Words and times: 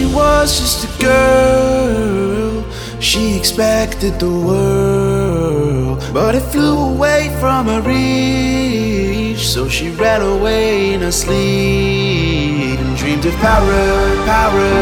she 0.00 0.06
was 0.14 0.58
just 0.58 0.84
a 0.88 1.02
girl, 1.02 2.64
she 3.00 3.36
expected 3.36 4.18
the 4.18 4.30
world. 4.30 6.02
But 6.12 6.34
it 6.34 6.44
flew 6.52 6.94
away 6.94 7.28
from 7.38 7.66
her 7.66 7.82
reach, 7.82 9.46
so 9.46 9.68
she 9.68 9.90
ran 9.90 10.22
away 10.22 10.94
in 10.94 11.00
her 11.02 11.12
sleep 11.12 12.78
and 12.80 12.96
dreamed 12.96 13.26
of 13.26 13.34
power, 13.48 13.84
power, 14.24 14.72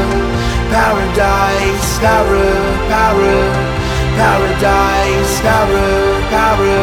paradise, 0.76 1.90
power, 1.98 2.50
power, 2.94 3.38
paradise, 4.22 5.32
power, 5.40 5.88
power, 6.36 6.80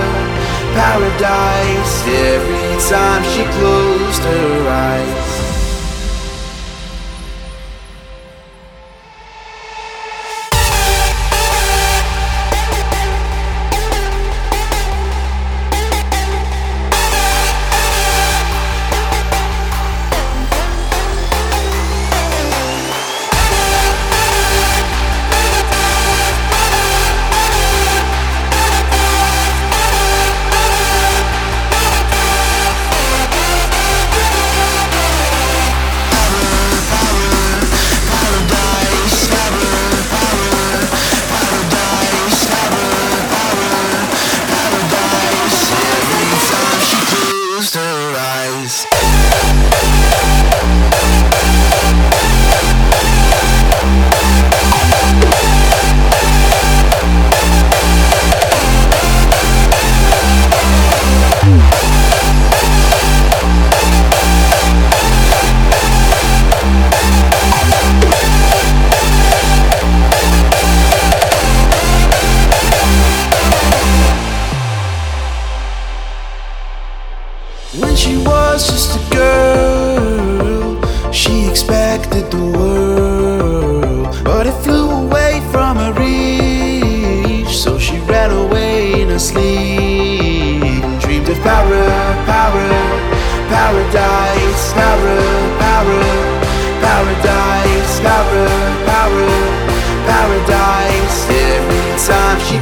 paradise. 0.79 1.95
Every 2.35 2.69
time 2.91 3.23
she 3.33 3.43
closed 3.57 4.23
her 4.23 4.69
eyes. 4.69 5.24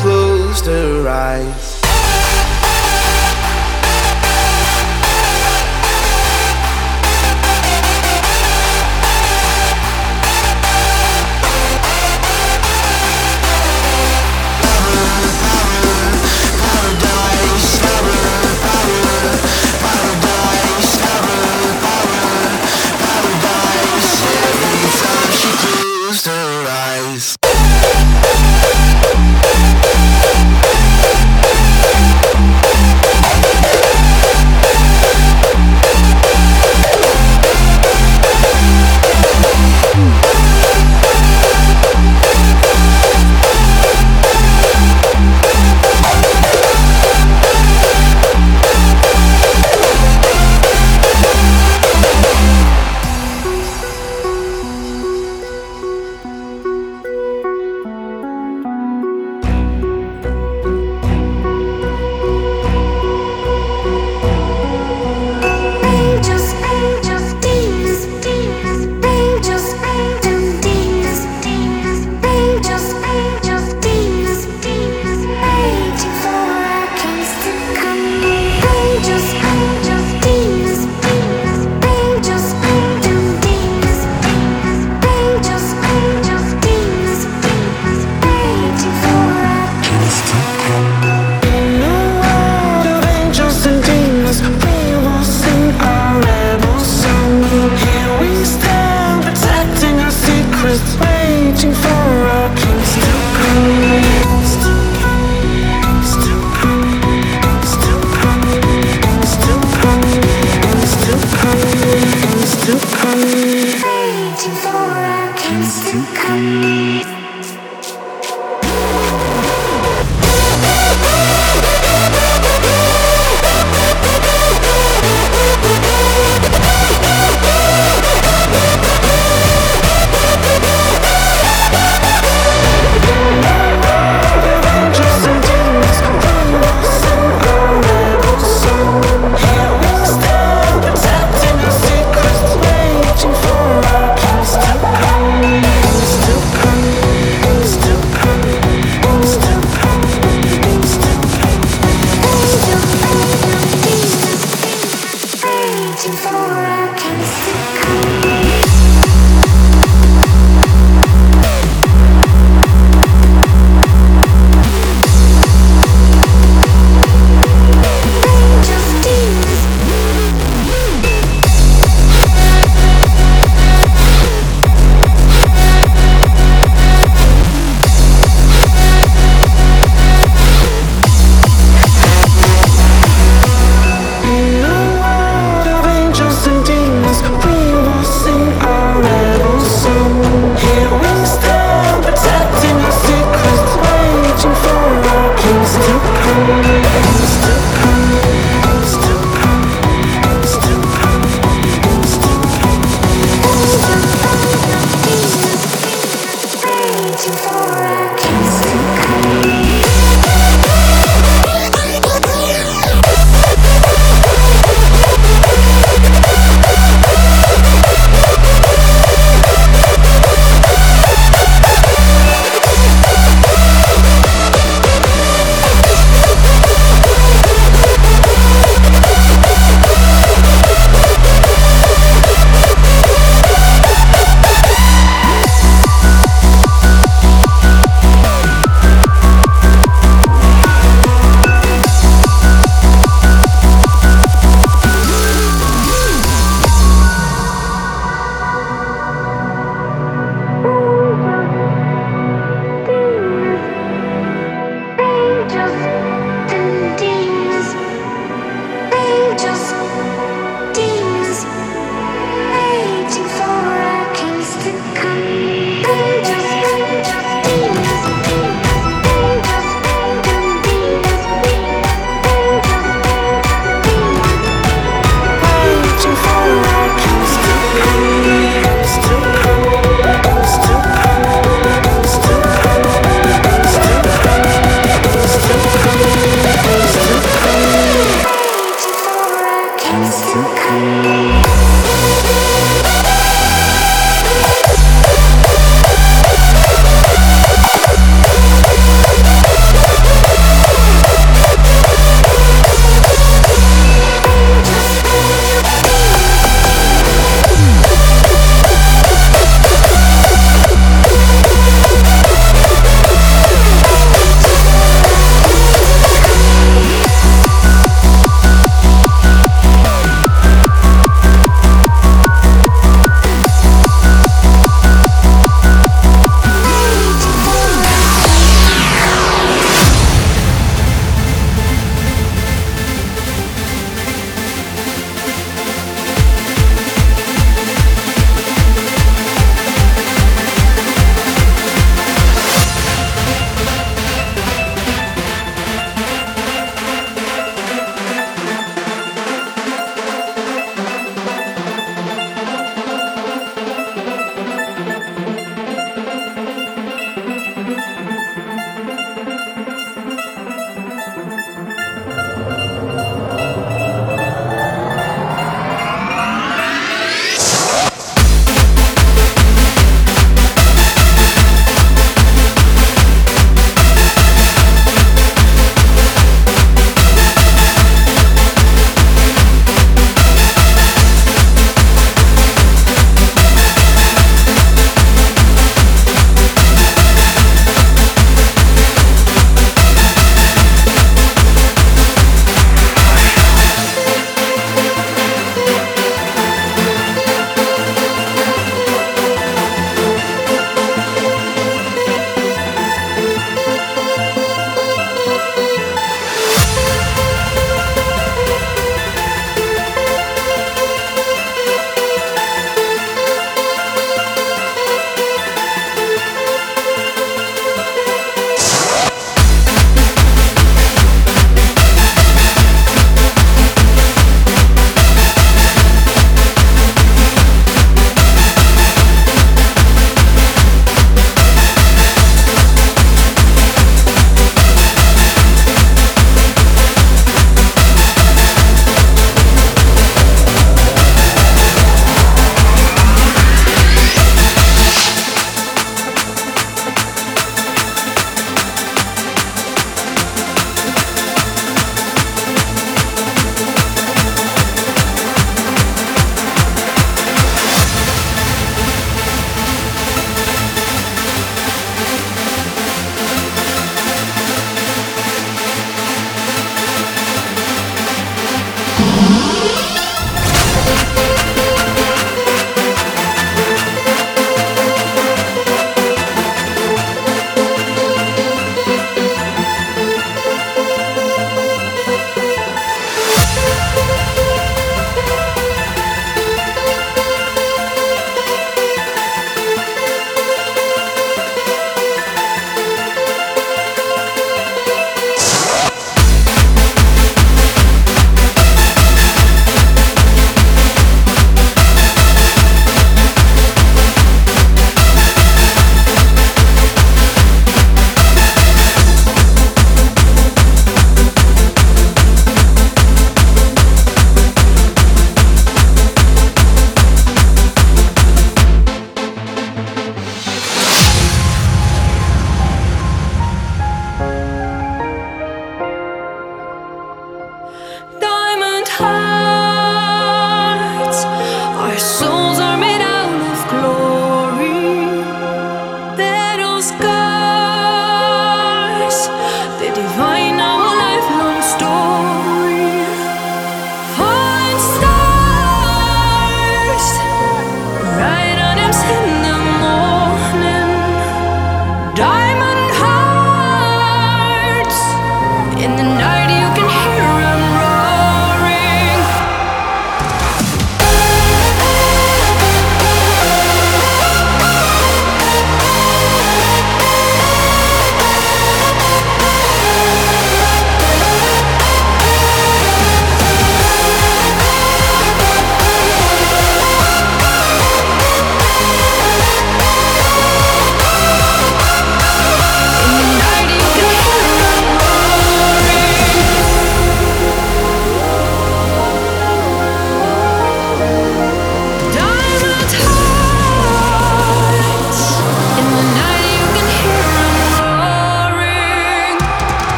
Closed 0.00 0.66
her 0.66 1.08
eyes. 1.08 1.67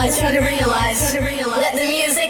Realize, 0.00 0.18
try 0.18 0.32
to 0.32 0.40
realize, 0.40 1.12
try 1.12 1.20
to 1.20 1.26
realize. 1.26 1.60
Let 1.60 1.74
the 1.74 1.86
music 1.86 2.29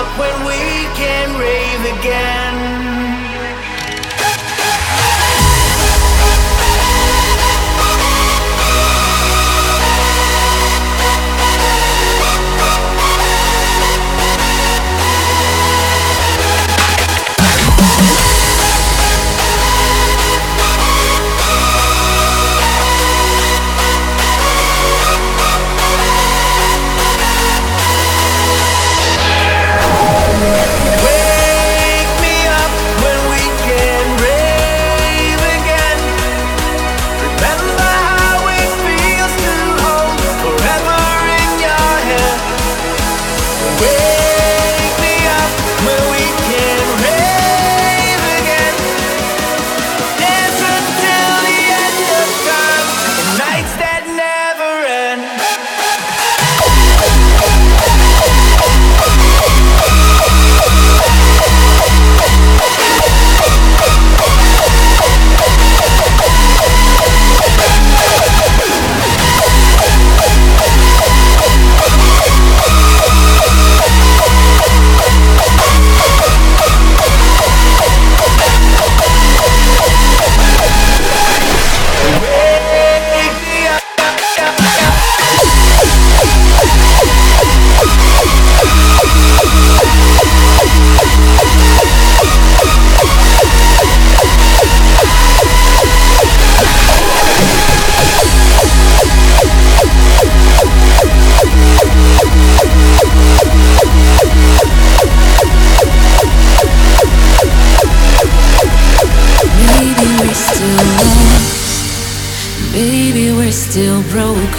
up 0.00 0.18
when 0.18 0.46
we 0.46 0.56
can 0.96 1.28
rave 1.38 1.98
again. 1.98 2.59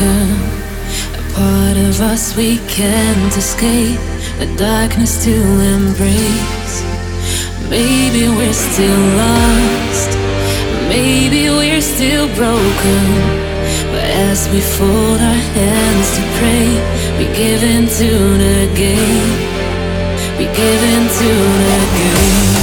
Broken. 0.02 0.30
A 1.20 1.34
part 1.34 1.78
of 1.78 2.02
us 2.02 2.36
we 2.36 2.58
can't 2.68 3.36
escape, 3.38 3.99
a 4.39 4.47
darkness 4.58 5.24
to 5.26 5.34
embrace. 5.76 6.76
Maybe 7.70 8.28
we're 8.28 8.54
still 8.54 9.04
lost, 9.24 10.12
maybe 10.89 11.49
we're 11.49 11.82
still 11.82 12.28
broken. 12.36 13.04
But 13.91 14.06
as 14.30 14.49
we 14.49 14.60
fold 14.62 15.20
our 15.20 15.41
hands 15.58 16.08
to 16.18 16.22
pray, 16.38 16.68
we 17.18 17.26
give 17.36 17.64
in 17.64 17.86
to 17.99 18.12
the 18.45 18.60
game, 18.76 19.38
we 20.38 20.45
give 20.45 20.82
in 20.95 21.04
to 21.20 21.30
the 21.70 21.82
game. 21.97 22.61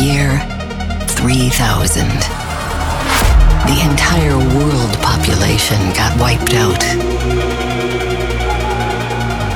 year 0.00 0.38
3000. 1.08 2.08
The 3.68 3.78
entire 3.90 4.38
world 4.56 4.94
population 5.02 5.76
got 5.92 6.18
wiped 6.18 6.54
out. 6.54 6.80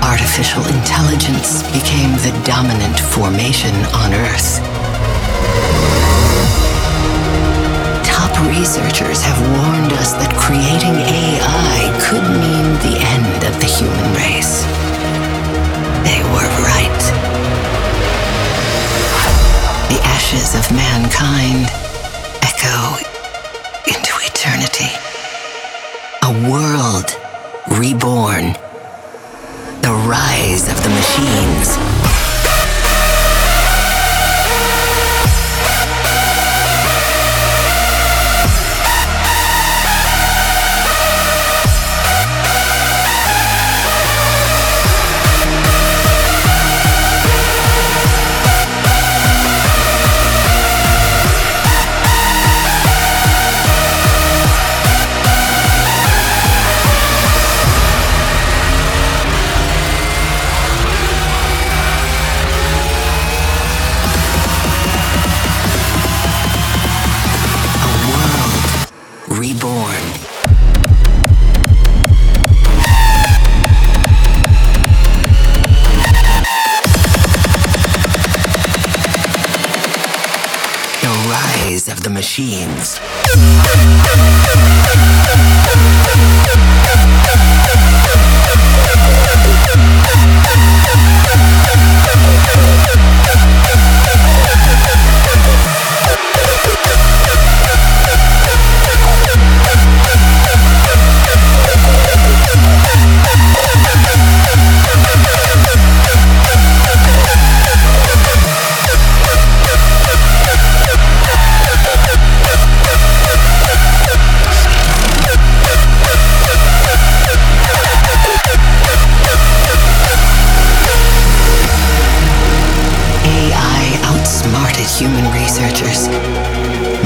Artificial 0.04 0.66
intelligence 0.68 1.62
became 1.72 2.12
the 2.20 2.34
dominant 2.44 2.98
formation 3.00 3.74
on 3.96 4.12
Earth. 4.12 4.60
Top 8.04 8.32
researchers 8.50 9.22
have 9.22 9.40
warned 9.40 9.92
us 9.94 10.12
that 10.20 10.34
creating 10.36 10.96
AI 11.00 11.80
could 12.04 12.24
mean 12.36 12.66
the 12.84 12.98
end 13.00 13.40
of 13.48 13.54
the 13.60 13.66
human 13.66 14.12
race. 14.12 14.64
They 16.04 16.20
were 16.34 16.50
right. 16.60 17.15
The 19.88 20.00
ashes 20.02 20.54
of 20.54 20.70
mankind 20.72 21.70
echo 22.42 22.96
into 23.86 24.12
eternity. 24.26 24.90
A 26.22 26.32
world 26.50 27.16
reborn. 27.78 28.54
The 29.82 29.94
rise 30.08 30.68
of 30.68 30.82
the 30.82 30.88
machines. 30.88 31.85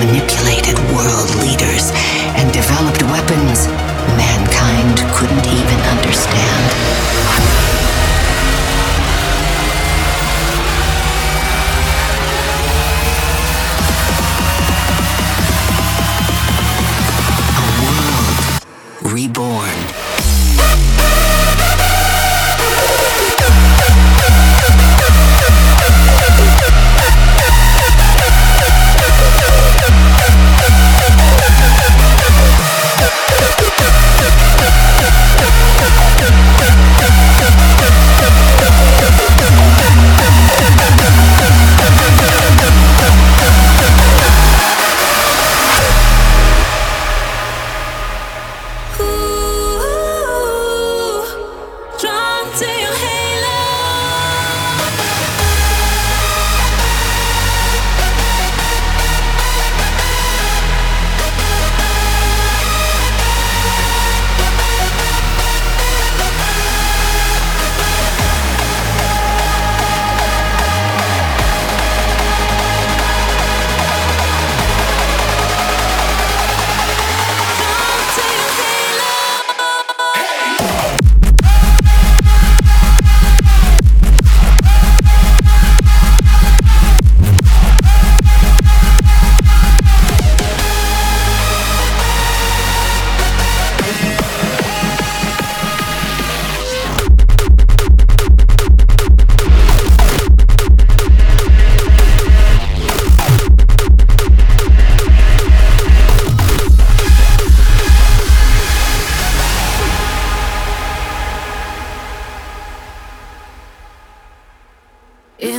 when 0.00 0.14
you 0.14 0.20
can. 0.22 0.39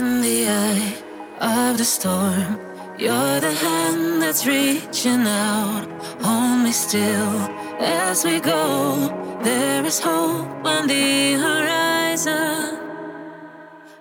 Son 0.02 0.94
of 1.40 1.78
the 1.78 1.86
storm, 1.86 2.60
you're 2.98 3.40
the 3.40 3.54
hand 3.54 4.22
that's 4.22 4.48
reaching 4.48 5.28
out. 5.28 5.86
Only 6.24 6.72
still 6.72 7.34
as 7.80 8.26
we 8.26 8.40
go, 8.40 9.40
there 9.44 9.86
is 9.86 10.00
hope 10.00 10.66
on 10.66 10.88
the 10.88 11.34
horizon. 11.46 12.80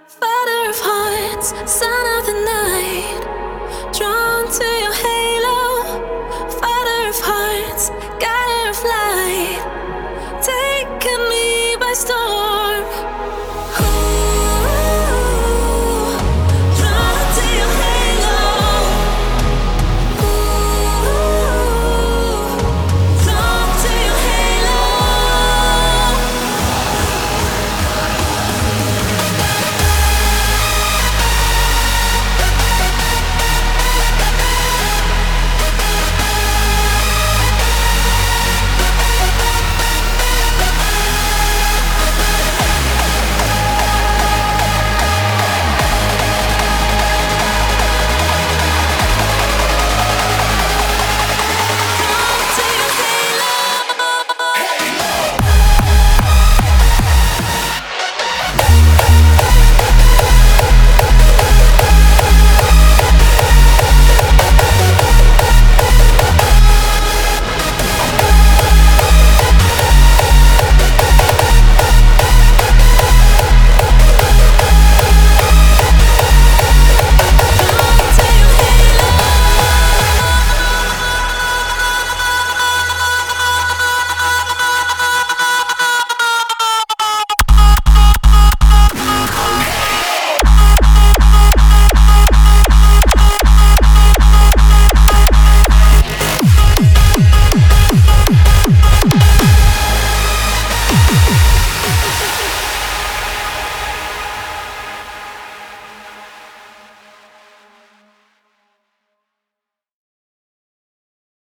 Father 0.07 0.61
of 0.71 0.79
hearts, 0.89 1.49
sun 1.71 2.05
of 2.17 2.27
the 2.27 2.39
night. 2.55 3.21